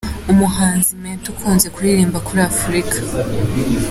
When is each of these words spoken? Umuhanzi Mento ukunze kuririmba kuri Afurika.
Umuhanzi 0.31 0.89
Mento 1.03 1.27
ukunze 1.33 1.67
kuririmba 1.75 2.17
kuri 2.27 2.41
Afurika. 2.51 2.97